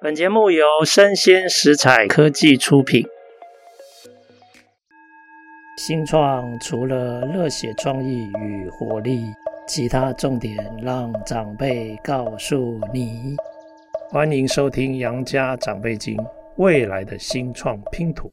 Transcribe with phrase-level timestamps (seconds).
[0.00, 3.04] 本节目由生鲜食材科技出品。
[5.76, 9.24] 新创除了热血创意与活力，
[9.66, 13.34] 其他重点让长辈告诉你。
[14.08, 16.16] 欢迎收听《杨家长辈经》，
[16.58, 18.32] 未来的新创拼图。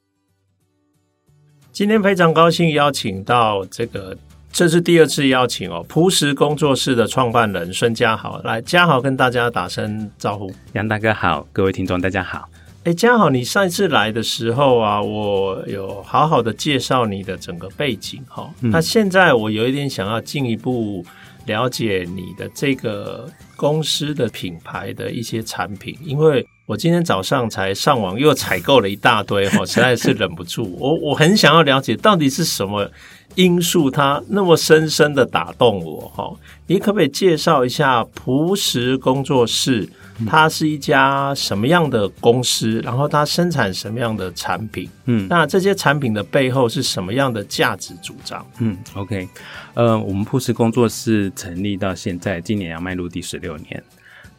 [1.72, 4.16] 今天非常高兴邀请到这个。
[4.56, 10.50] 这是第二次邀请哦，朴实工作室的创办人孙家豪来，家豪跟大家打声招呼。
[10.72, 12.48] 杨大哥好，各位听众大家好。
[12.86, 18.50] 哎，家豪，你上一次来的时候啊，我有好好的介绍你的整个背景哈。
[18.62, 21.06] 嗯、那现在我有一点想要进一步
[21.48, 32.90] 了解你的这个公司的品牌的一些产品，因为我今天早上才上网又采购了一大堆哈，实在是忍不住，我我很想要了解到底是什么。
[33.34, 36.34] 因素它那么深深的打动我哈，
[36.68, 39.90] 你可不可以介绍一下朴实工作室？
[40.26, 42.80] 它是一家什么样的公司？
[42.82, 44.90] 然后它生产什么样的产品？
[45.06, 48.46] 嗯，那这些产品的背后是什么样的价值主张？
[48.60, 49.28] 嗯，OK，
[49.74, 53.84] 呃，我们朴实工作室成立到现在，今年要迈入第十六年。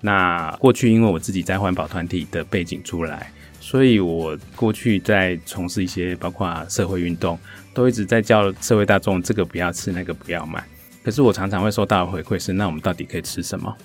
[0.01, 7.39] 那过去因为我自己在环保团体的背景出来，所以我过去在从事一些包括社会运动。
[7.75, 10.65] 都一直在叫社会大众这个不要吃，那个不要买。
[11.05, 13.77] 可是我常常会收到的回馈是：那我们到底可以吃什么？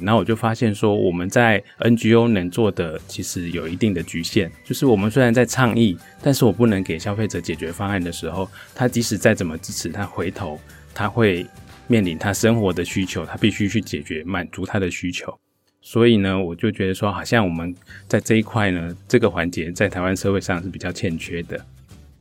[0.00, 4.50] 然后我就发现说，我们在 NGO 能做的其实有一定的局限。
[4.64, 10.58] 就是我们虽然在倡议，但是我不能给消费者解决方案的时候，他即使再怎么支持，他回头
[10.92, 11.46] 他会
[11.86, 15.38] 面临他生活的需求，他必须去解决满足他的需求。
[15.86, 17.72] 所以呢，我就觉得说，好像我们
[18.08, 21.64] 在这一块呢，这个环节在台湾社会上是比较欠缺的。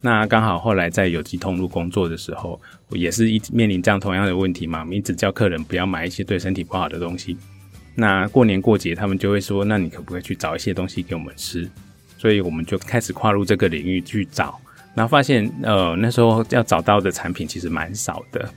[0.02, 4.82] 那刚好后来在有机通路工作的时候，我也是一直面临这样同样的问题嘛。
[4.82, 7.36] 我们一直叫客人不要买一些对身体不好的东西。
[7.96, 11.68] 那过年过节，他们就会说：“那你可不可以去找一些东西给我们吃？”
[12.20, 14.60] 所以我们就开始跨入这个领域去找，
[14.94, 18.48] 然后发现，呃，那时候要找到的产品其实蛮少的，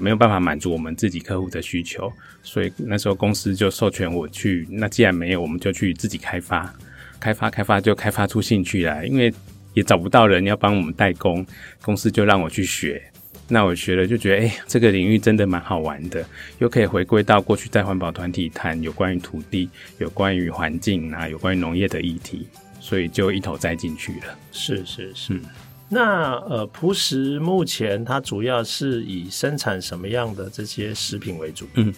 [0.00, 2.12] 没有办法满足我们自己客户的需求。
[2.42, 4.66] 所以那时候公司就授权我去。
[4.70, 6.74] 那既然没有，我们就去自己开发，
[7.20, 9.32] 开发，开发，就开发出兴趣来，因为。
[9.72, 11.46] 也找不到人要帮我们代工，
[11.80, 13.00] 公司就让我去学。
[13.46, 16.26] 那我学了就觉得，哎、欸，这个领域真的蛮好玩的，
[16.58, 22.48] 又可以回归到过去在环保团体谈有关于土地、有关于环境啊、有关于农业的议题，
[22.80, 24.36] 所以就一头栽进去了。
[24.50, 25.34] 是是是。
[25.34, 25.42] 嗯
[25.92, 31.66] 那呃，朴实目前它主要是以生产什么样的这些食品为主？
[31.74, 31.92] 嗯，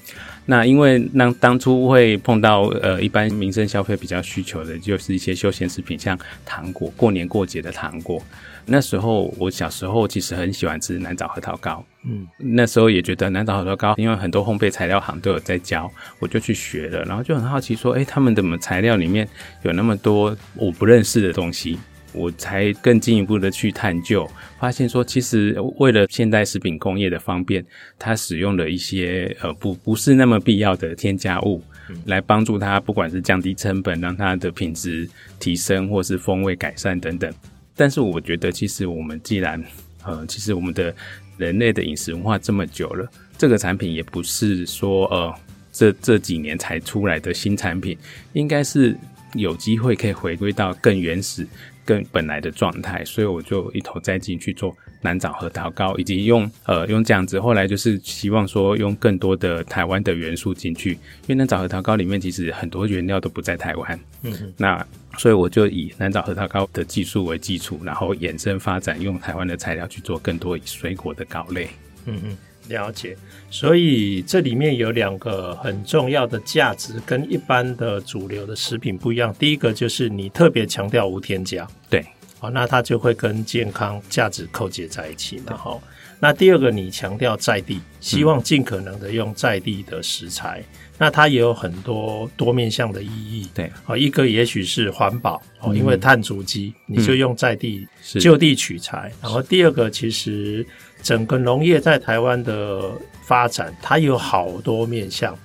[0.46, 8.22] 那因为那当初会碰到呃，一般民生消费比较需求的，就是一些休闲食品，像糖果，过年过节的糖果。
[8.64, 19.28] 那时候我小时候其实很喜欢吃南枣核桃糕，嗯，那时候也觉得南枣核桃糕，因为很多烘焙材料行都有在教，我就去学了，然后就很好奇说，哎、欸，他们怎么材料里面
[19.64, 21.78] 有那么多我不认识的东西。
[22.12, 24.28] 我才更进一步的去探究，
[24.58, 27.64] 发现说，其实为了现代食品工业的方便，
[27.98, 31.62] 它使用了一些呃不不是那么必要的添加物，
[32.06, 35.08] 来帮助它不管是降低成本，让它的品质
[35.38, 37.32] 提升，或是风味改善等等。
[37.74, 39.62] 但是我觉得，其实我们既然
[40.04, 40.94] 呃，其实我们的
[41.38, 45.34] 人类的饮食文化这么久了，这个产品也不是说呃
[45.72, 47.96] 这这几年才出来的新产品，
[48.34, 48.94] 应该是
[49.32, 51.46] 有机会可以回归到更原始。
[51.84, 57.40] 跟本来的状态，所以我就一头栽进去做南枣核桃糕，以及用呃用这样子。
[57.40, 64.00] 后来就是希望说用更多的台湾的元素进去，因为南枣核桃糕里面其实很多原料都不在台湾。
[64.22, 64.86] 嗯，那
[65.18, 71.68] 所以我就以南枣核桃糕的技术为基础，然后衍生发展，用台湾的材料去做更多以水果的糕类。
[72.06, 72.36] 嗯嗯。
[72.68, 73.16] 了解，
[73.50, 79.34] 所以这里面有两个很重要的价值，跟一般的主流的食品不一样。
[79.38, 82.04] 第一个就是你特别强调无添加，对，
[82.38, 85.78] 好，那它就会跟健康价值扣结在一起嘛，哈。
[86.20, 100.64] 那第二个你强调在地，希望尽可能的用在地的食材，嗯、那它也有很多多面向的意义，对，哦，一个也许是环保，哦、嗯，因为碳足迹，你就用在地、嗯、就地取材，然后第二个其实。
[101.02, 102.90] 整个农业在台湾的
[103.24, 105.36] 发展，它有好多面向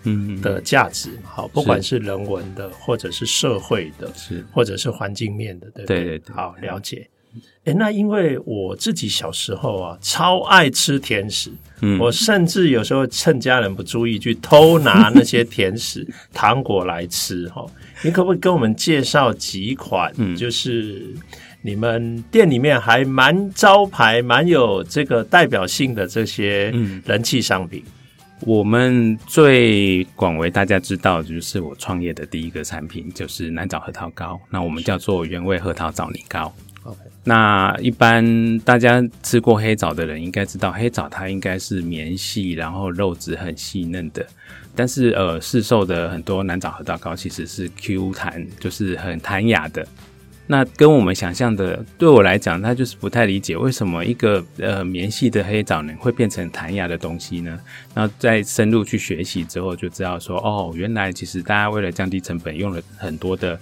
[0.42, 5.98] 的价值，好，不管是人文的，或者是社会的，是，或者是环境面的，对不对？
[5.98, 7.09] 对对对，好，了解。
[7.65, 11.51] 哎，那因为我自己小时候啊，超爱吃甜食，
[11.81, 17.65] 嗯，我甚至有时候趁家人不注意去偷拿那些甜食、 糖果来吃，哈。
[18.04, 21.13] 你可不可以跟我们介绍几款，就是？
[21.68, 26.74] 你们店里面还蛮招牌、蛮有这个代表性的这些
[27.06, 27.84] 人气商品。
[28.40, 34.40] 我们最广为大家知道，就是我创业的第一个产品，就是南枣核桃糕。
[34.50, 36.54] 那我们叫做原味核桃枣泥糕。
[36.84, 44.25] OK，那一般大家吃过黑枣的人应该知道，黑枣它应该是绵细，然后肉质很细嫩的。
[44.74, 49.86] 但是呃，市售的很多南枣核桃糕其实是 Q 弹，就是很弹牙的。
[50.50, 57.60] 那跟我们想象的，对我来讲，他就是不太理解为什么一个呃绵细的黑枣呢会变成弹牙的东西呢？
[57.94, 63.60] 然后在深入去学习之后，就知道说，哦，原来其实大家为了降低成本，用了很多的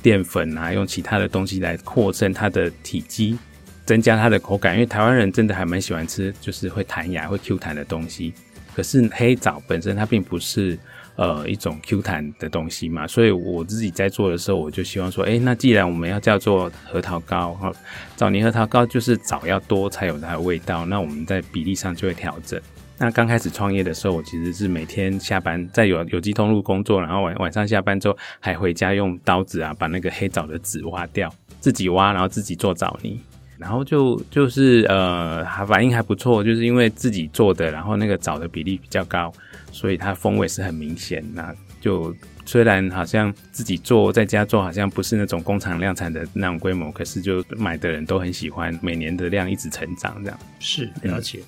[0.00, 3.36] 淀粉啊，用其他的东西来扩增它的体积，
[3.84, 4.74] 增加它的口感。
[4.74, 8.32] 因为台湾人真的还蛮喜欢吃，就是会弹牙、会 Q 弹的东西。
[8.78, 10.78] 可是黑枣本身它并不是。
[11.20, 17.72] 呃，一种 Q 弹的东西嘛，所以我自己在做的时候，我就希望说，哎、那既然我们要叫做核桃糕，哈，
[18.14, 22.60] 枣泥核桃糕就是枣要多才有它的味道，那我们在比例上就会调整。
[22.98, 31.28] 那刚开始创业的时候，我其实是每天下班在有有机通路工作，然后晚晚上下班之后还回家用刀子啊，把那个黑枣的籽挖掉，
[31.58, 33.20] 自己挖，然后自己做枣泥。
[33.58, 39.32] 然后就就是呃，还反应还不错，就是因为自己做的，然后那个枣的比例比较高，
[39.72, 41.24] 所以它风味是很明显。
[41.34, 42.14] 那就
[42.46, 51.40] 虽然好像自己做在家做，好像不是那种工厂量产的那种规模，可是就买的人都很喜欢，每年的量一直成长，这样是了解。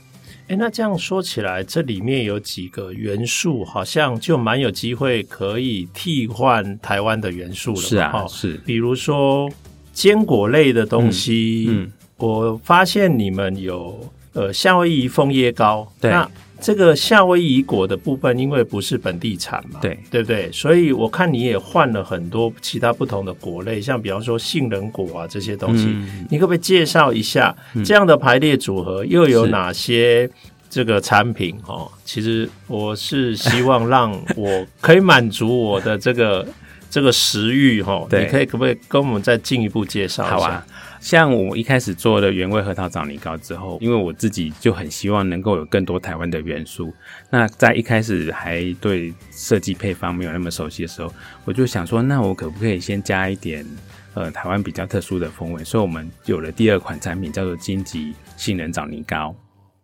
[0.49, 7.81] 哎、嗯，那这样说起来，这里面有几个元素，好像就蛮有机会可以替换台湾的元素了。
[7.81, 9.49] 是啊，是，比如说
[9.93, 11.85] 坚果类的东西，嗯。
[11.85, 13.99] 嗯我发现你们有
[14.35, 16.31] 呃夏威夷枫叶糕，对，那
[16.61, 20.53] 这个夏威夷果的部分，因为不是本地产嘛，对，对不对？
[20.53, 30.29] 所以我看你也换了很多其他不同的果类，像比方说杏仁果啊这些东西，嗯、你可不可以介绍一下这样的排列组合又有哪些
[30.69, 31.59] 这个产品？
[31.67, 36.47] 哦，其实我是希望让我可以满足我的这个
[36.91, 40.37] 这个食欲哈，你可以可不可以跟我们再进一步介绍一下？
[40.37, 40.67] 好啊。
[41.01, 46.95] 像我一开始做的原味核桃枣泥糕之后，因为我自己就很希望能够有更多台湾的元素。
[47.31, 51.13] 那在一开始还对设计配方没有那么熟悉的时候，
[51.47, 53.67] 我就想说，那我可不可以先加一点
[54.13, 55.65] 呃台湾比较特殊的风味？
[55.65, 59.35] 所以我们有了第二款产品，叫做金桔杏仁枣泥糕。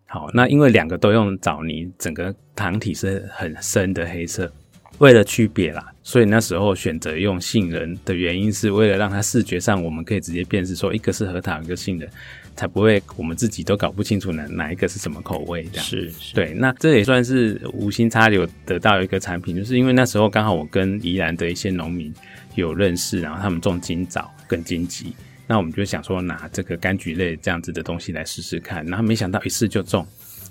[0.09, 4.53] 好，那因为两个都用枣泥，整个糖体是很深的黑色。
[4.99, 12.09] 为了区别啦，所以那时候选择用杏仁的原因，是为了让它视觉上我们可以直接辨识说，一个是核桃，一个杏仁，
[12.57, 15.85] 才不会我们自己都搞不清楚哪哪一个是什么口味这样。
[15.85, 22.11] 是，是，对，那这也算是无心插柳得到一个产品，就是因为那时候刚好我跟宜兰的一些农民
[22.55, 25.13] 有认识，然后他们种金枣跟金桔，
[25.47, 30.07] 那我们就想说拿这个柑橘类这样子的东西来试试看，然后没想到一试就中，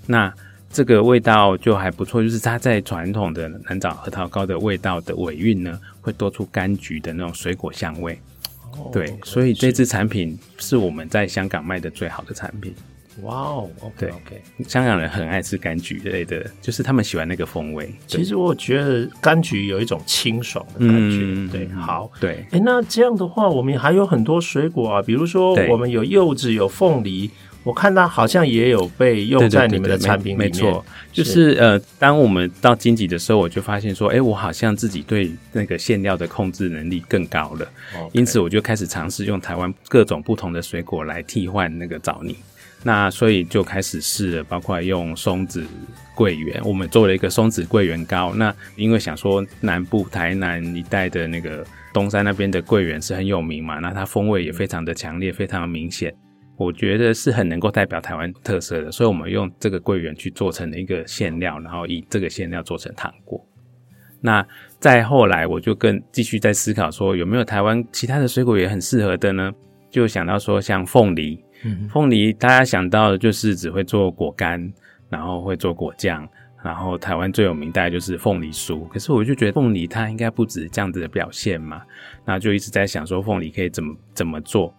[0.06, 0.32] 那。
[0.72, 8.20] 这个味道就还不错，就是它在传统的南枣核桃糕的味道的尾韵呢，会多出柑橘的那种水果香味。
[8.78, 12.76] 哦、对所以这支产品是我们在香港卖的最好的产品。
[13.22, 17.90] 哇哦，OK OK，香港人很爱吃柑橘类的，就是他们喜欢那个风味。
[18.06, 21.20] 其实我觉得柑橘有一种清爽的感觉。
[21.22, 22.46] 嗯、对，好，对。
[22.52, 27.32] 哎，那这样的话，我们还有很多水果啊，比如说我们有柚子，有凤梨。
[27.66, 37.68] 我看它好像也有被用在你们的产品里面，对对对对，没错，就是呃，当我们到金桔的时候，我就发现说，哎，我好像自己对那个馅料的控制能力更高了.
[38.12, 42.36] 因此我就开始尝试用台湾各种不同的水果来替换那个枣泥，
[42.84, 45.66] 那所以就开始试了，包括用松子、
[46.14, 48.32] 桂圆，我们做了一个松子桂圆糕。
[48.36, 56.14] 那因为想说南部台南一带的那个东山那边的桂圆是很有名嘛，那它风味也非常的强烈，非常的明显。
[56.58, 63.46] 我觉得是很能够代表台湾特色的，所以我们用这个桂圆去做成了一个馅料，然后以这个馅料做成糖果。
[64.22, 64.46] 那
[64.80, 69.52] 再后来，我就更继续在思考说，有没有台湾其他的水果也很适合的呢？
[69.92, 74.74] 就想到说，像凤梨，嗯，凤梨大家想到的就是只会做果干，
[75.10, 76.28] 然后会做果酱，
[76.64, 78.88] 然后台湾最有名大概就是凤梨酥。
[78.88, 81.82] 可是我就觉得凤梨它应该不止这样子的表现嘛，
[82.26, 84.74] 那就一直在想说，凤梨可以怎么怎么做。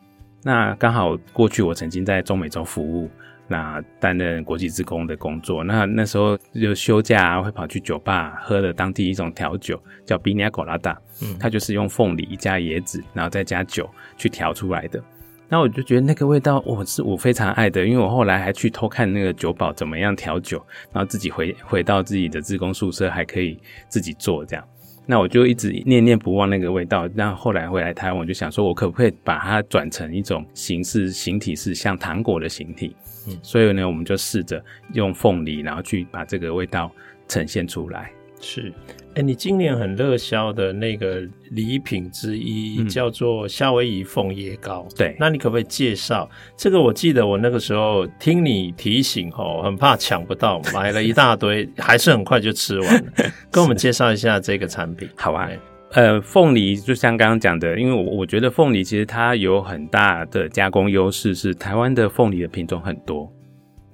[0.46, 3.10] 那刚好过去我曾经在中美洲服务，
[3.48, 5.64] 那担任国际职工的工作。
[5.64, 10.96] 那那时候就休假啊，会跑去酒吧喝了当地一种调酒，叫比尼亚狗拉达。
[11.20, 15.02] 嗯，它就是用凤梨加椰子，然后再加酒去调出来的。
[15.48, 24.64] 那我就觉得那个味道，我是我非常爱的，因为我后来还去偷看那个酒保怎么样调酒，然后自己回回到自己的志工宿舍，还可以自己做这样。
[25.06, 27.08] 那我就一直念念不忘那个味道。
[27.14, 32.94] 那后来回来台湾，我就想说，我可不可以把它转成一种形式，形体是像糖果的形体？
[33.28, 36.90] 嗯，所以呢，我们就试着用凤梨，然后去把这个味道
[37.28, 38.10] 呈现出来。
[38.40, 38.72] 是。
[39.16, 46.78] 哎，你今年很热销的那个礼品之一叫做夏威夷凤叶糕，对，那你可不可以介绍这个？
[46.78, 53.12] 我记得我那个时候听你提醒哦，很怕抢不到，买了一大堆，还是很快就吃完了。
[53.50, 55.48] 跟我们介绍一下这个产品，好啊。
[55.92, 63.32] 呃，凤梨就像刚刚讲的，因为我我觉得凤梨其实它有很大的加工优势，是台湾的凤梨的品种很多。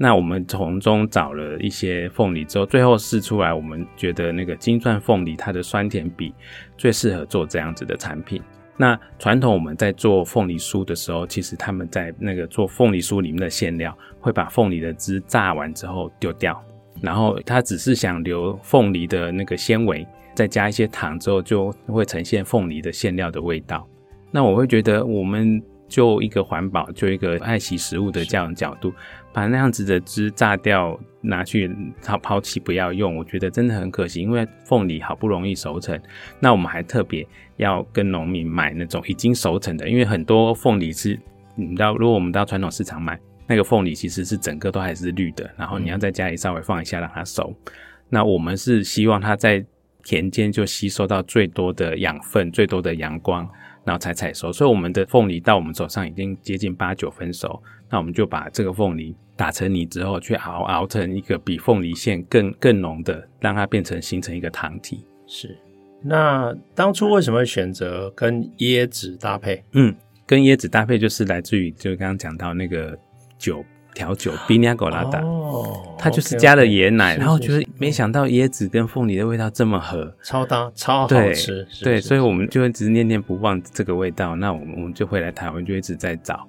[0.03, 6.35] 那我们从中找了一些凤梨之后，最后试出来，我们觉得那个金钻凤梨它的酸甜比
[6.77, 8.43] 最适合做这样子的产品。
[8.77, 16.61] 那传统我们在做凤梨酥的时候，其实他们在那个做凤梨酥里面的馅料，会把凤梨的汁榨完之后丢掉，
[17.01, 20.05] 然后他只是想留凤梨的那个纤维，
[20.35, 23.87] 再加一些糖之后，就会呈现凤梨的馅料的味道。
[24.33, 25.63] 那我会觉得我们。
[25.93, 28.91] 就一个环保，就一个爱惜食物的这样的角度，
[29.31, 31.71] 把那样子的汁榨掉，拿去
[32.03, 34.23] 抛抛弃不要用，我觉得真的很可惜。
[34.23, 36.01] 因为凤梨好不容易熟成，
[36.41, 37.27] 那我们还特别
[37.59, 41.21] 要跟农民买那种已经熟成的，因为很多凤梨是，
[41.55, 47.55] 你知道，如果我们到传统市场买那个凤梨，其实是整个都还是绿的，然后你要在家里稍微放一下让它熟。
[48.09, 49.63] 那我们是希望它在
[50.03, 53.47] 田间就吸收到最多的养分，最多的阳光。
[53.85, 57.63] 然后才采收，所以我们的凤梨到我们手上已经接近八九分熟。
[57.91, 65.05] 那我们就把这个凤梨打成泥之后，去熬熬成一个比凤梨馅更更浓的，让它变成形成一个糖体。
[65.27, 65.57] 是。
[66.01, 69.63] 那当初为什么会选择跟椰子搭配？
[69.73, 69.95] 嗯，
[70.27, 72.99] 跟椰子搭配就是来自于，就刚刚讲到那个
[73.39, 73.65] 酒。
[73.95, 84.35] 调酒，Piña Colada，哦，它就是加了椰奶.然后就是没想到椰子跟凤梨的味道这么合，超搭，超好吃，对，对，所以我们就一直念念不忘这个味道。
[84.35, 86.49] 那我们我们就会来台湾，就一直在找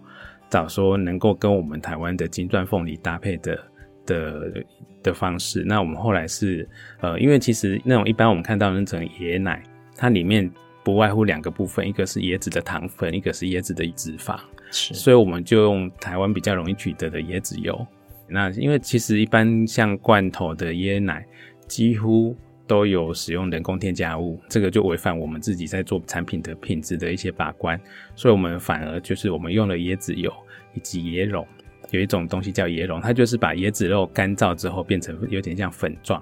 [0.50, 3.60] 找说能够跟我们台湾的金钻凤梨搭配的
[4.06, 4.64] 的
[5.04, 5.64] 的方式。
[5.66, 6.68] 那我们后来是
[7.02, 9.62] 呃，因为其实那种一般我们看到那种椰奶，
[9.98, 10.50] 它里面
[10.84, 14.38] 不外乎两个部分，一个是椰子的糖分，一个是椰子的脂肪。
[14.74, 17.86] 所以我们就用台湾比较容易取得的椰子油。
[18.28, 21.26] 那因为其实一般像罐头的椰奶，
[21.68, 27.80] 几乎都有使用人工添加物，这个就违反我们自己在做产品的品质的一些把关。
[28.16, 30.34] 所以我们反而就是我们用了椰子油
[30.74, 31.46] 以及椰蓉，
[31.92, 36.22] 有一种东西叫椰蓉，它就是把椰子肉干燥之后变成有点像粉状，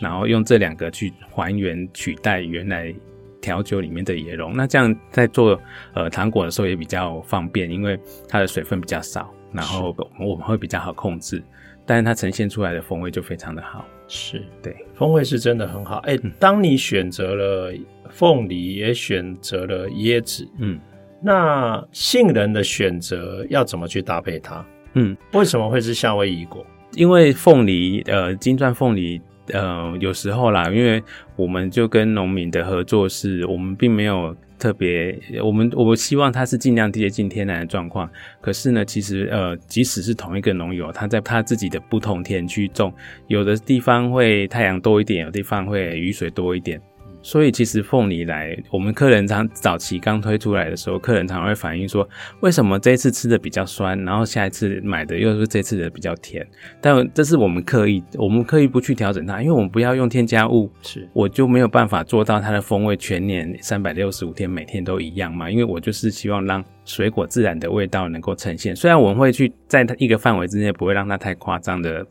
[0.00, 2.94] 然后用这两个去还原取代原来。
[3.42, 5.60] 调酒里面的椰蓉，那这样在做
[5.92, 11.42] 呃糖果的时候也比较方便，因为它的水分比较少，然后我们会比较好控制，
[11.84, 13.84] 但是它呈现出来的风味就非常的好。
[14.06, 15.96] 是，对，风味是真的很好。
[16.04, 17.74] 哎、欸，当你选择了
[18.08, 20.78] 凤梨，也选择了椰子，嗯，
[21.20, 24.64] 那杏仁的选择要怎么去搭配它？
[24.94, 26.64] 嗯，为什么会是夏威夷果？
[26.92, 29.20] 因为凤梨，呃，金钻凤梨。
[29.48, 31.02] 呃，有时候啦，因为
[31.36, 38.08] 我们就跟农民的合作是，我们并没有特别，我们我们希望它是尽量接近天然的状况。
[38.40, 42.94] 可是呢，其实呃，即使是同一个农友，他在他自己的不同田去种，
[43.26, 46.80] 有的地方会太阳多一点，有的地方会雨水多一点。
[47.22, 52.06] 所以其实凤梨来，我们客人常早期刚推出来的时候，客人常会反映说，
[52.40, 56.46] 为什么这一次吃的比较酸，然后下一次买的又是这次的比较甜？
[56.80, 65.50] 但这是我们刻意，我们刻意不去调整它，因为我们不要用添加物，是我就没有办法做到它的风味全年三百六十五天每天都一样嘛。
[65.50, 72.04] 因为我就是希望让水果自然的味道能够呈现，虽然我们会去在它一个范围之内，不会让它太夸张的。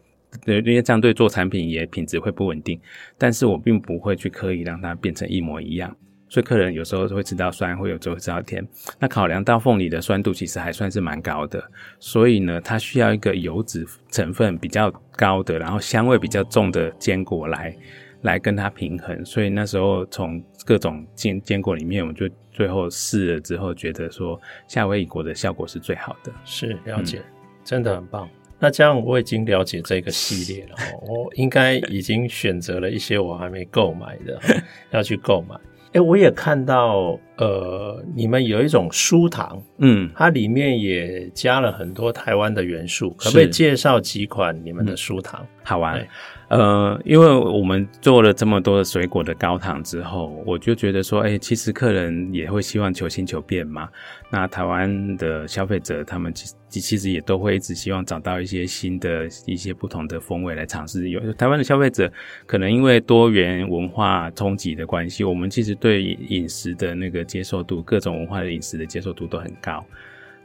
[0.46, 2.80] 对，因为这样对做产品也品质会不稳定，
[3.18, 5.96] 但是我并不会去刻意让它变成一模一样，
[6.30, 8.66] 所以客人有时候会吃到酸，会有时候吃到甜。
[8.98, 11.62] 那考量到凤梨的酸度其实还算是蛮高的，
[12.00, 17.76] 所以呢，它需要一个油脂成分比较高的，然后香味比较重的坚果来
[18.22, 19.24] 来跟它平衡。
[19.26, 26.32] 所以那时候从各种坚坚果里面，我们就最后试了之后，觉得说夏威夷果的效果是最好的。
[26.46, 27.34] 是，了解，嗯，
[27.66, 28.30] 真的很棒。
[28.62, 34.40] 那这样我已经了解这个系列了， 我应该已经选择了一些我还没购买的，
[34.92, 35.56] 要去购买。
[35.94, 45.46] 哎，我也看到，呃，你们有一种书糖，嗯，它里面也加了很多台湾的元素，可不可以介绍几款你们的书糖？
[45.61, 46.08] 嗯，好玩。
[46.50, 53.88] 呃，因为我们做了这么多的水果的高糖之后，我就觉得说，哎，其实客人也会希望求新求变嘛。
[54.30, 61.10] 那台湾的消费者他们其其实也都会一直希望找到一些新的一些不同的风味来尝试。
[61.10, 62.12] 有台湾的消费者
[62.46, 69.82] 可能因为多元文化冲击的关系，我们其实对饮食的那个接受度，各种文化的饮食的接受度都很高。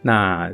[0.03, 0.53] 那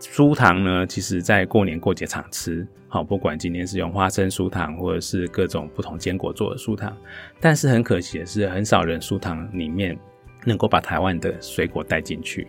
[0.00, 6.96] 酥糖呢，其实在过年过节常吃，好，不管今天是用花生酥糖，或者是各种不同坚果做的酥糖，
[7.38, 9.96] 但是很可惜的是，很少人酥糖里面
[10.44, 12.48] 能够把台湾的水果带进去。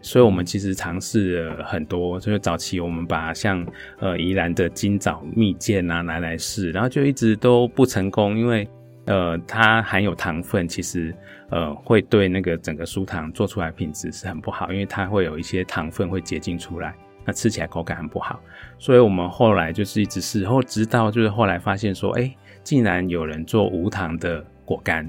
[0.00, 3.66] 所以，我们其实尝试了很多，就是早期我们把像
[3.98, 8.68] 呃宜兰的金枣蜜饯啊拿来试，然后就一直都不成功，因为
[9.06, 11.14] 呃它含有糖分，其实
[11.50, 16.94] 呃会对那个整个酥糖做出来品质是很不好，因为它会有一些糖分会结晶出来，
[17.24, 18.40] 那吃起来口感很不好。
[18.78, 25.04] 所以我们后来就是一直试，后直到就是后来发现说，哎、欸，竟然有人做无糖的果干，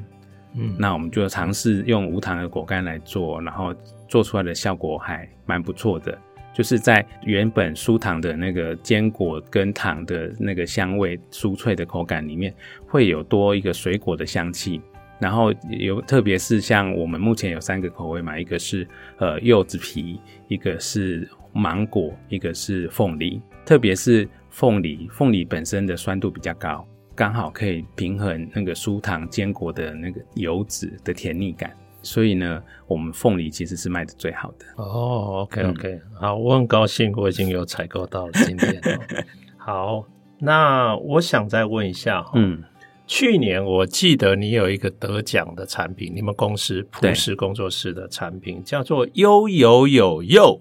[0.53, 3.73] 嗯，那我们就尝试用无糖的果干来做，然后。
[4.07, 6.15] 做出来的效果还蛮不错的，
[6.55, 12.55] 就是在原本酥糖的那个坚果跟糖的那个香味、酥脆的口感里面，
[12.87, 14.81] 会有多一个水果的香气。
[15.19, 23.41] 然后有，特别是像我们目前有三个口味嘛，一个是呃柚子皮，一个是芒果，一个是凤梨。
[23.65, 31.71] 特别是凤梨，凤梨本身的酸度比较高，刚好可以平衡那个酥糖坚果的那个油脂的甜腻感。
[32.05, 34.65] 所以呢，我们凤梨其实是卖的最好的。
[34.77, 38.79] 哦，OK OK，嗯，好，我很高兴我已经有采购到了今天。
[39.57, 40.05] 好，
[40.39, 42.61] 那我想再问一下，嗯，
[43.07, 50.59] 去年我记得你有一个得奖的产品，你们公司普世工作室的产品叫做悠游有柚，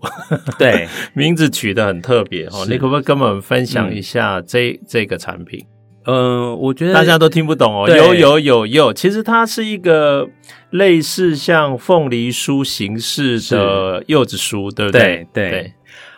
[0.59, 2.67] 对， 名字取得很特别哦。
[2.69, 5.65] 你可不可以跟我们分享一下这、嗯、这个产品？
[6.05, 7.89] 呃，我觉得大家都听不懂哦。
[7.89, 10.29] 有有有柚，其实它是一个
[10.71, 15.27] 类似像凤梨酥形式的柚子酥，对不对？
[15.33, 15.73] 对对。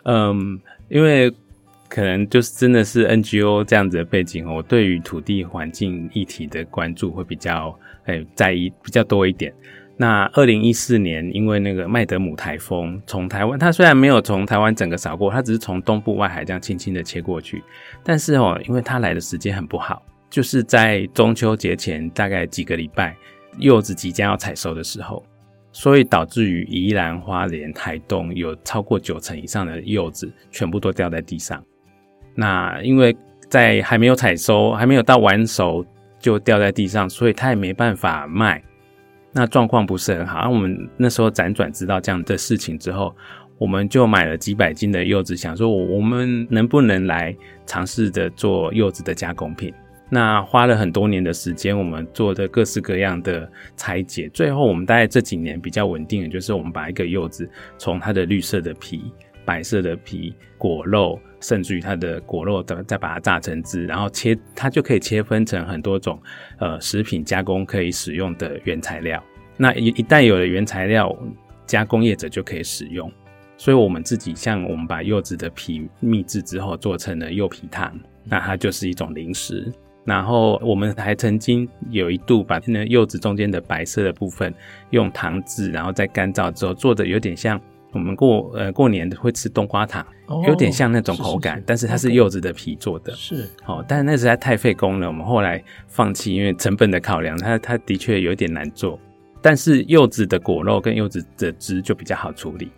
[0.04, 1.32] 嗯，因为
[1.88, 7.76] 可能就是真的是 NGO 这样子的背景，我对于土地环境议题的关注会比较
[8.06, 9.52] 诶在意比较多一点。
[9.98, 17.64] 那二零一四年，因为那个麦德姆台风从台湾，它虽然没有从台湾整个扫过，它只是从东部外海这样轻轻的切过去。
[18.04, 23.16] 但是哦，因为它来的时间很不好，就是在中秋节前大概几个礼拜，
[23.56, 25.24] 柚子即将要采收的时候，
[25.72, 31.64] 所以导致于宜兰花莲、台东有超过九成以上的柚子全部都掉在地上。
[32.34, 33.16] 那因为
[33.48, 35.82] 在还没有采收，还没有到完熟
[36.18, 38.62] 就掉在地上，所以它也没办法卖。
[39.38, 43.14] 那状况不是很好，我们那时候辗转知道这样的事情之后，
[43.58, 49.74] 我们就买了几百斤的柚子，想说我们能不能来尝试着做柚子的加工品。
[50.08, 53.46] 那花了很多年的时间，我们做的各式各样的
[53.76, 57.46] 拆解，最后我们大概这几年比较稳定的，就是我们把一个柚子
[57.76, 59.12] 从它的绿色的皮、
[59.44, 66.20] 白色的皮、果肉，甚至于它的果肉的，再把它榨成汁，然后切，它就可以切分成很多种，
[66.58, 69.22] 呃，食品加工可以使用的原材料。
[69.56, 71.16] 那一一旦有了原材料，
[71.66, 73.10] 加工业者就可以使用。
[73.58, 79.72] 所以我们自己像我们把柚子的皮秘制之后，做成了柚皮糖，那它就是一种零食。
[80.04, 84.54] 然后我们还曾经有一度把那柚子中间的白色的部分
[84.90, 87.60] 用糖渍，然后再干燥之后做的有点像。
[87.92, 93.48] 我们过呃过年会吃冬瓜糖，哦，有点像那种口感，是是是，但是它是柚子的皮做的，是。
[93.62, 98.98] 好，哦，但是那实在太费工了，我们后来放弃，因为成本的考量，它它的确有点难做，
[99.40, 102.70] 但是柚子的果肉跟柚子的汁就比较好处理。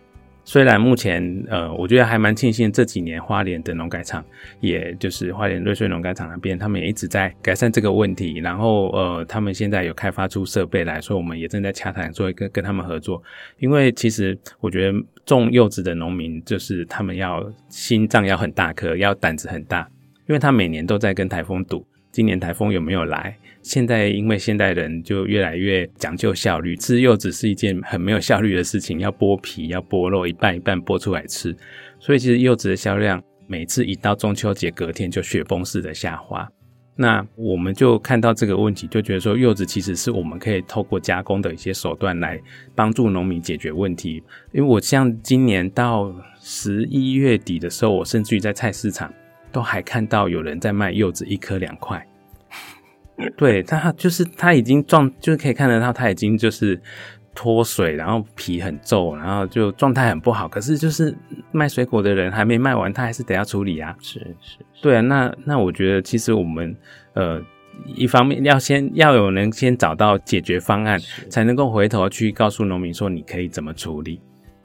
[0.48, 4.24] 虽然目前，呃，我觉得还蛮庆幸这几年花莲的农改场，
[4.60, 8.38] 也就是花莲瑞穗农改场那边，他们也一直在改善这个问题。
[8.38, 13.22] 然后，呃，他们现在有开发出设备来所以，我们也正在洽谈，做一个跟他们合作。
[13.58, 19.86] 因为其实我觉得种柚子的农民，就是他们要心脏要很大颗，要胆子很大，
[20.26, 23.36] 因为他每年都在跟台风赌，今年台风有没有来。
[23.62, 31.54] 现在因为现代人就越来越讲究效率，吃柚子是一件很没有效率的事情，要剥皮，要剥肉，一半一半剥出来吃。
[31.98, 36.48] 所以其实柚子的销量每次一到中秋节隔天就雪崩式的下滑。
[37.00, 42.40] 那我们就看到这个问题，就觉得说柚子其实是我们可以透过加工的一些手段来
[42.74, 44.22] 帮助农民解决问题。
[44.52, 49.12] 因为我像今年到十一月底的时候，我甚至于在菜市场
[49.52, 52.04] 都还看到有人在卖柚子一颗两块。
[53.36, 56.80] 对，它就是它已经状，就是可以看得到它已经就是
[57.34, 60.48] 脱水，然后皮很皱，然后就状态很不好。
[60.48, 61.14] 可是就是
[61.50, 63.94] 卖水果的人还没卖完，他还是得要处理啊。
[64.00, 65.00] 是是，对啊。
[65.00, 66.76] 那那我觉得其实我们
[67.14, 67.40] 呃，
[67.86, 74.20] 一方面要先要有人先找到解决方案，才能够回头去告诉农民说你可以怎么处理。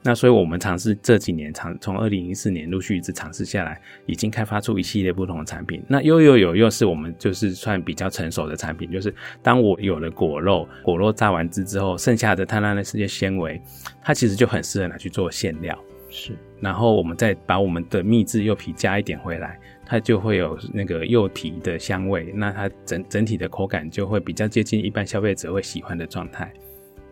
[0.06, 5.82] 那所以，我们尝试这几年，尝从二零一四年陆续一直尝试下来，已经开发出一系列不同的产品。
[5.88, 9.12] 那悠游有又是我们就是算比较成熟的产品，就是
[9.42, 13.58] 当我有了果肉，果肉榨完汁之后，剩下的它那那些纤维，
[14.02, 15.74] 它其实就很适合拿去做馅料。
[16.10, 26.52] 是，然后我们再把我们的秘制柚皮加一点回来，它就会有那个柚皮的香味，那它整整体的口感就会比较接近一般消费者会喜欢的状态。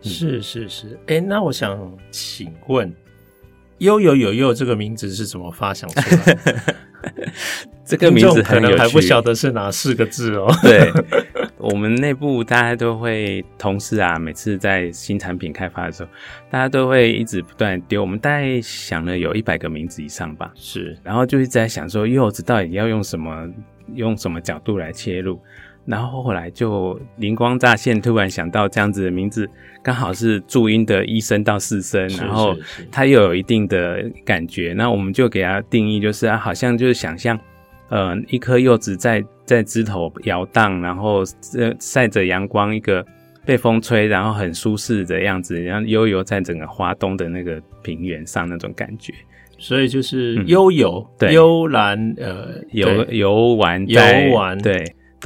[0.03, 2.93] 嗯、是是是，哎，那我想请问，
[3.77, 6.63] 悠悠有柚这个名字是怎么发想出来的？
[7.85, 10.47] 这个名字可能还不晓得是哪四个字哦。
[10.63, 10.89] 对，
[11.57, 16.09] 我们内部大家都会，同事啊，每次在新产品开发的时候，
[16.49, 17.99] 大家都会一直不断丢。
[18.01, 20.49] 我们大概想了有一百个名字以上吧。
[20.55, 23.49] 是，然后就一直在想说，柚子到底要用什么，
[23.95, 25.41] 用什么角度来切入。
[25.85, 29.49] 然后后来就灵光乍现，突然想到这样子的名字，
[29.83, 32.55] 刚好是注音的一声到四声，然后
[32.89, 34.73] 它又有一定的感觉。
[34.77, 37.37] 那我们就给它定义，就是啊，好像就是想象，
[37.89, 41.21] 呃，一颗柚子在在枝头摇荡，然后
[41.57, 43.05] 呃晒着阳光，一个
[43.45, 49.13] 被风吹，然后很舒适的样子，然后悠游在整个华东的那个平原上那种感觉。
[49.57, 54.01] 所以就是悠游，嗯、对，悠然呃游游玩游
[54.33, 54.81] 玩对。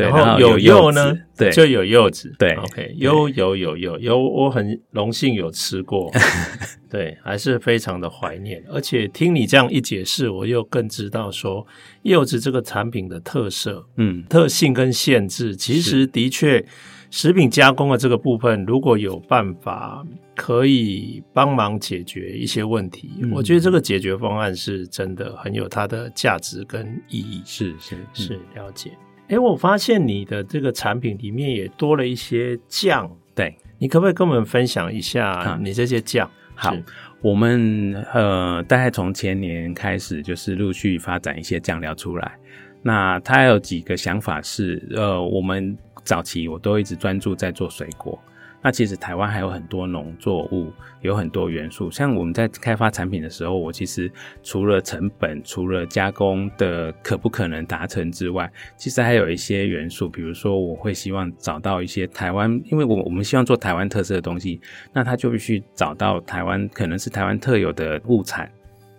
[0.05, 6.11] 然后有柚呢，对，就有柚子，对，OK，有有有有有，我很荣幸有吃过，
[6.89, 8.63] 对，还是非常的怀念。
[8.69, 11.65] 而且听你这样一解释，我又更知道说
[12.03, 16.63] 柚子这个产品的特色，嗯，特性跟限制，其实的确
[17.09, 20.05] 食品加工的这个部分，如果有办法
[20.35, 27.41] 可以帮忙解决一些问题，嗯，我觉得这个解决方案是真的很有它的价值跟意义。
[27.45, 28.91] 是是是，是，了解。
[29.27, 36.29] 哎，我发现你的这个产品里面也多了一些酱，对，你可不可以跟我们分享一下你这些酱？
[36.55, 36.75] 好，
[37.21, 42.37] 我们呃，大概从前年开始就是陆续发展一些酱料出来。
[42.81, 48.17] 那它有几个想法是，呃，我们早期我都一直专注在做水果。
[48.67, 51.89] 那其实台湾还有很多农作物，有很多元素。
[51.89, 54.11] 像我们在开发产品的时候，我其实
[54.43, 64.59] 除了成本、除了加工的可不可能达成之外，其实还有一些元素，比如说我会希望找到一些台湾，因为我我们希望做台湾特色的东西，
[64.91, 68.51] 那它就必须找到台湾可能是台湾特有的物产，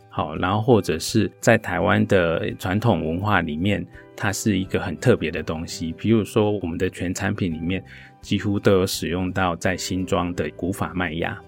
[0.09, 7.85] 好，然后或者是在台湾的传统文化里面，它是一个很特别的东西，比如说我们的全产品里面。
[8.20, 11.38] 几乎都有使用到在新庄的古法麦芽，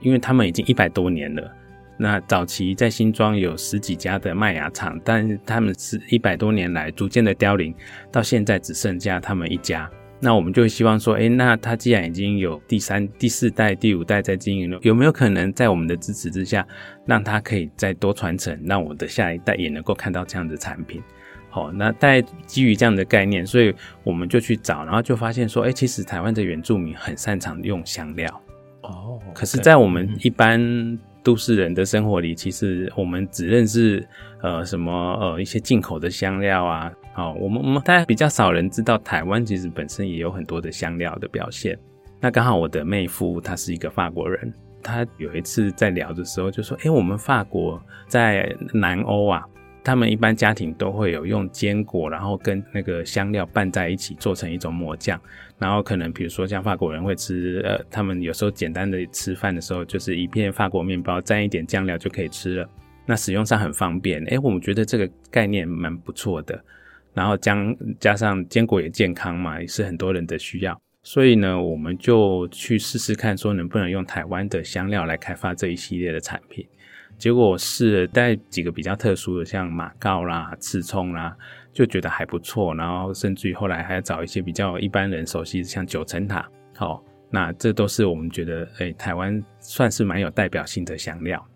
[0.00, 1.56] 因为他们已经一百多年了。
[1.98, 7.74] 那早期在新庄有十几家的麦芽厂，但他们是一百多年来逐渐的凋零，
[8.10, 9.90] 到现在只剩下他们一家。
[10.22, 16.66] 那我们就希望说，诶，那他既然已经有第三、第四代、第五代在经营了，有没有可能在我们的支持之下，
[17.06, 21.02] 让他可以再多传承，让我的下一代也能够看到这样的产品？
[21.52, 28.40] 好，那在基于这样的概念，所以我们就去找，然后就发现说，哎、欸，其实台湾的原住民很擅长用香料。
[28.82, 34.06] 哦，可是，在我们一般都市人的生活里，其实我们只认识
[34.42, 36.92] 呃什么呃一些进口的香料啊。
[37.12, 41.76] 好，我们我们大家比较少人知道，台湾其实本身也有很多的香料的表现。
[42.20, 49.44] 那刚好我的妹夫他是一个法国人，他有一次在聊的时候就说，哎、欸，我们法国在南欧啊。
[49.82, 55.20] 他们一般家庭都会有用坚果，然后跟那个香料拌在一起做成一种抹酱，
[55.58, 62.68] 然后可能比如说像法国人会吃，呃，他们有时候简单的吃饭的时候，就是一片法国面包蘸一点酱料就可以吃了，
[63.06, 64.22] 那使用上很方便。
[64.24, 66.62] 诶，我们觉得这个概念蛮不错的，
[67.14, 76.66] 然后将加上坚果也健康嘛，也是很多人的需要，所以呢，我们就去试试看，说能不能用台湾的香料来开发这一系列的产品。
[77.20, 81.36] 结果我试了带几个比较特殊的，像马告啦、刺葱啦，
[81.70, 82.74] 就觉得还不错。
[82.74, 86.48] 然后甚至于后来还要找一些比较一般人熟悉的，像九层塔。
[86.74, 91.46] 好，那这都是我们觉得，诶、台湾算是蛮有代表性的香料。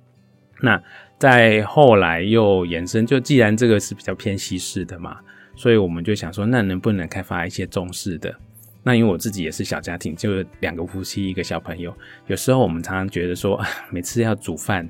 [0.61, 0.79] 那
[1.19, 5.17] 在后来又延伸，就既然这个是比较偏西式的嘛，
[5.57, 8.35] 所以我们就想说，那能不能开发一些中式的？
[8.83, 11.97] 那因为我自己也是小家庭，就两个夫妻一个小朋友，
[12.27, 13.59] 有时候我们常常觉得说，
[13.91, 14.87] 每次要煮饭。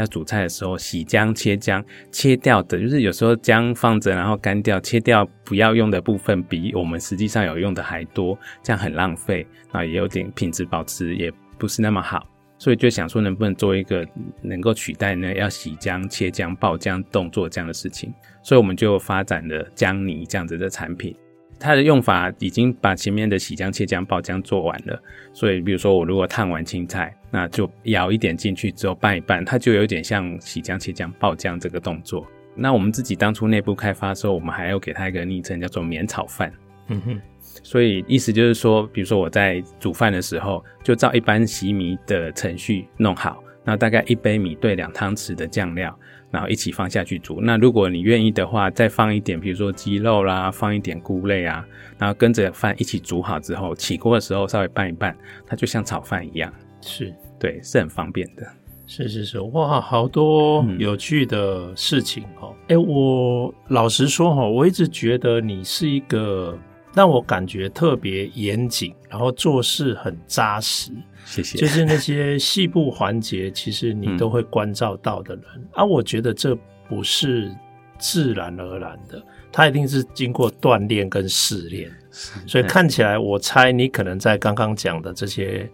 [0.00, 12.26] 要煮菜的时候，洗姜、切姜，切掉的就是有时候姜放着，然后干掉，切掉不要用的部分，比我们实际上有用的还多，这样很浪费，啊，也有点品质保持也不是那么好，
[12.58, 14.06] 所以就想说能不能做一个
[14.42, 15.32] 能够取代呢？
[15.34, 21.14] 要洗姜、切姜、爆姜动作这样的事情，所以我们就发展了姜泥这样子的产品。
[21.58, 24.98] 它的用法已经把前面的洗姜、切姜、爆姜做完了，
[25.34, 32.26] 所以比如说我如果烫完青菜，那就舀一点进去之后拌一拌，它就有点像洗浆、切浆、爆浆这个动作。
[32.54, 36.52] 那我们自己当初内部开发的时候，我们还要给它一个昵称叫做“棉炒饭”。
[36.88, 37.20] 嗯哼，
[37.62, 45.96] 所以意思就是说，比如说我在煮饭的时候，就照一般洗米的程序弄好，那大概一杯米兑两汤匙的酱料，
[46.32, 47.40] 然后一起放下去煮。
[47.40, 51.64] 那如果你愿意的话，再放一点，比如说鸡肉啦，放一点菇类啊，
[51.96, 55.16] 然后跟着饭一起煮好之后，起锅的时候稍微拌一拌，
[55.46, 56.52] 它就像炒饭一样。
[56.80, 58.46] 是，对，是很方便的。
[58.86, 62.52] 是是是，哇，好多有趣的事情哦。
[62.66, 66.58] 哎、嗯，我老实说哈，我一直觉得你是一个
[66.92, 70.90] 让我感觉特别严谨，然后做事很扎实。
[71.24, 71.56] 谢谢。
[71.56, 75.44] 就是那些细部环节，其实你都会关照到的人。
[75.54, 77.48] 嗯、啊，我觉得这不是
[77.96, 81.88] 自然而然的，他一定是经过锻炼跟试炼。
[82.10, 85.70] 所以看起来，我猜你可能在刚刚讲的这些。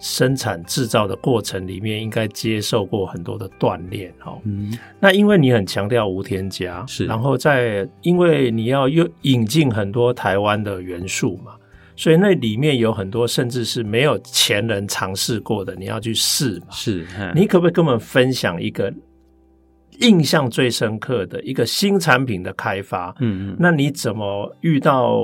[0.00, 4.40] 生产制造的过程里面，应该接受过很多的锻炼哦。
[4.44, 11.52] 嗯，那因为你很强调无添加，是，然后在因为你要又引进很多台湾的元素嘛，
[11.96, 16.66] 所以那里面有很多甚至是没有前人尝试过的，你要去试嘛。
[16.70, 18.92] 是，你可不可以跟我们分享一个
[20.00, 23.14] 印象最深刻的一个新产品的开发？
[23.20, 25.20] 嗯嗯，那你怎么遇到？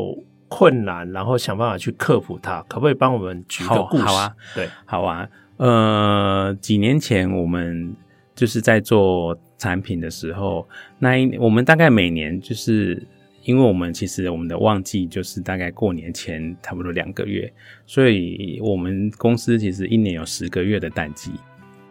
[0.57, 4.05] 困难，然后想办法去克服它，可不可以帮我们举个故事？
[4.05, 5.29] 好啊，对，好啊。
[5.57, 7.93] 呃，几年前我们
[8.37, 10.65] 就是在做产品的时候，
[11.01, 13.05] 那一我们大概每年就是，
[13.43, 17.53] 因为我们其实我们的旺季就是大概过年前差不多两个月，
[17.85, 21.33] 所以我们公司其实一年有十个月的淡季。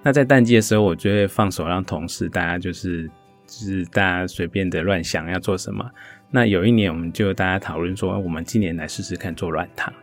[0.02, 3.10] 那在淡季的时候，我就会放手让同事大家就是
[3.46, 5.84] 就是大家随便的乱想要做什么。
[6.36, 9.94] 那有一年，我们就大家讨论说，我们今年来试试看做软糖。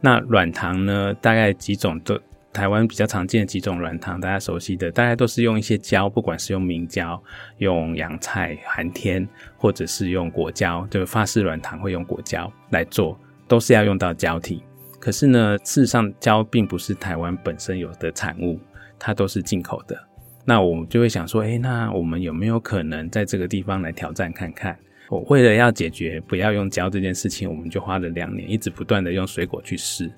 [0.00, 2.16] 那软糖呢，大概几种都
[2.52, 7.20] 台湾比较常见的几种软糖，大家熟悉的，大概都是用一些胶，不管是用明胶、
[7.58, 14.62] 用洋菜寒天，或者是用果胶，就是法式软糖会用果胶来做，都是要用到胶体。
[15.00, 18.60] 可是呢，事实上胶并不是台湾本身有的产物，
[18.96, 19.98] 它都是进口的。
[20.44, 24.78] 那我们就会想说，诶，那我们有没有可能在这个地方来挑战看看？
[25.10, 30.10] 我为了要解决不要用胶这件事情，我们就花了两年，一直不断的用水果去试。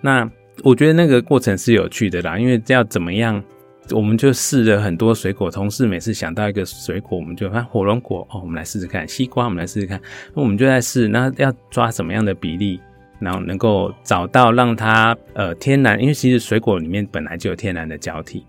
[0.00, 0.30] 那
[0.62, 3.42] 我觉得那个过程是有趣的啦，因为这要怎么样，
[3.90, 5.50] 我们就试了很多水果。
[5.50, 10.00] 同事每次想到一个水果，我们就看火龙果哦，我们来试试看；西瓜，我们来试试看。
[10.34, 12.78] 那我们就在试，那要抓什么样的比例，
[13.18, 18.44] 然后能够找到让它呃天然，因为其实水果里面本来就有天然的胶体，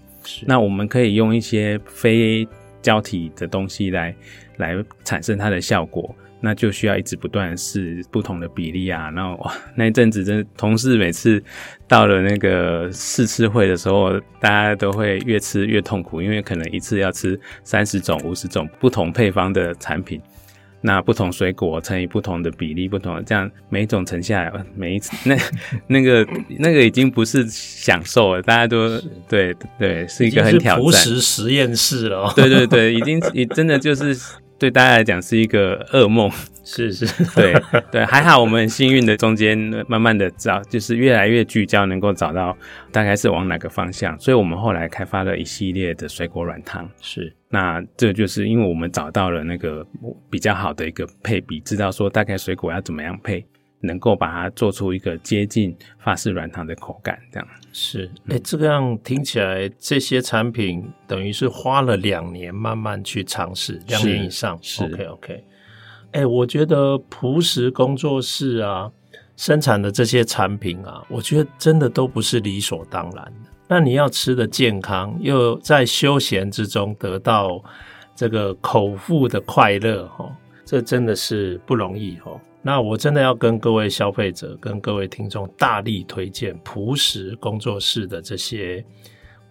[0.46, 2.48] 那我们可以用一些非
[2.82, 4.14] 胶体的东西来。
[4.58, 9.10] 来产生它的效果，那就需要一直不断试不同的比例啊。
[9.12, 11.42] 然后哇，那一 阵子真的，同事每次
[11.88, 20.22] 到了那个试吃会的时候，大家都会越吃越痛苦，因为可能一次要吃三十种、五十种不同配方的产品，
[20.82, 25.36] 那不同水果乘以不同的比例，不同的这样每一种乘下来，每一次 那
[25.88, 26.28] 那个
[26.60, 30.84] 那个已经不是享受了，大家都对对，是一个很挑战。
[30.84, 34.16] 朴实实验室了，对对对，已经也真的就是。
[34.58, 36.32] 对大家来讲是一个噩梦，
[36.64, 37.54] 是 是， 对
[37.92, 42.58] 对，还好我们很幸运的中间慢慢的找，就是越来越聚焦，能够找到
[42.92, 46.90] 大概是往哪个方向，所以我们后来开发了一系列的水果软糖。
[47.02, 49.86] 是，那这就是因为我们找到了那个
[50.30, 53.46] 比较好的一个配比，知道说大概水果要怎么样配。
[53.82, 58.10] 能够把它做出一个接近法式软糖的口感，这样是。
[58.30, 64.58] 哎、欸，这个样听起来，这些产品等于是花了两年慢慢去尝试，两年以上。
[64.62, 65.44] 是 OK OK。
[66.14, 68.90] 哎、欸，我觉得朴实工作室啊，
[69.36, 73.50] 生产的这些产品啊，我觉得真的都不是理所当然的。
[73.68, 77.62] 那你要吃的健康，又在休闲之中得到
[78.16, 80.32] 这个口腹的快乐，哈，
[80.64, 82.32] 这真的是不容易，哈。
[82.68, 88.84] 那我真的要跟各位消费者、跟各位听众大力推荐朴实工作室的这些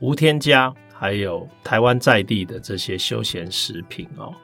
[0.01, 4.35] 无添加，还有台湾在地的这些休闲食品哦。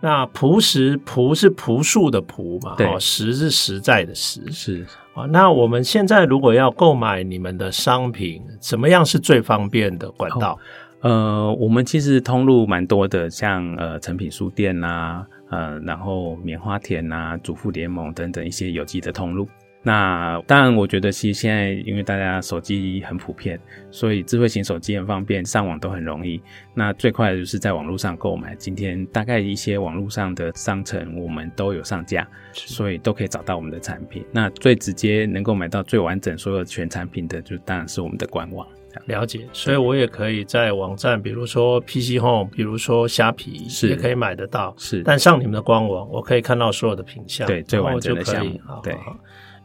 [0.00, 2.74] 那朴实朴是朴素的朴嘛？
[2.80, 4.42] 哦，实是实在的实。
[4.50, 4.84] 是
[5.14, 5.24] 啊。
[5.26, 10.58] 那我们现在如果要购买你们的商品，怎么样是最方便的管道？
[11.02, 15.24] 哦、呃，我们其实通路蛮多的，像呃成品书店啊。
[15.50, 19.48] 呃，然后棉花田啊、主妇联盟等等一些有机的通路。
[19.82, 23.56] 那当然，我觉得其实现在因为大家手机很普遍，
[23.88, 26.42] 所以智慧型手机很方便，上网都很容易。
[26.74, 28.52] 那最快的就是在网络上购买。
[28.56, 34.24] 今天大概一些网络上的商城，我们都有上架，所以都可以找到我们的产品。
[34.32, 38.66] 那最直接能够买到最完整所有全产品的，就当然是我们的官网。
[39.04, 44.74] 了解，所以我也可以在网站，比如说 PC Home，比如说虾皮，是也可以买得到。
[44.78, 48.58] 是，但上你们的官网，我可以看到所有的品相，对，最完整的项目。
[48.66, 48.96] 好，对。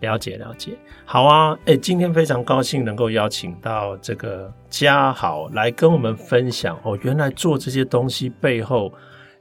[0.01, 0.71] 了解了解，
[1.05, 8.91] 好啊，哎，今天非常高兴能够邀请到这个嘉豪来跟我们分享哦，原来做这些东西背后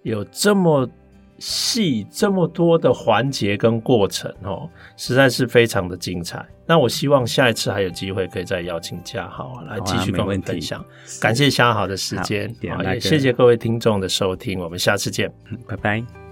[0.02, 0.86] 有这么
[1.40, 6.46] 细、这么多的环节跟过程哦，实在是非常的精彩。
[6.66, 10.84] 那我希望下一次还有机会可以再邀请嘉豪来继续跟我们分享。
[11.20, 15.32] 感谢嘉豪的时间，也谢谢各位听众的收听，我们下次见，
[15.66, 16.29] 拜拜。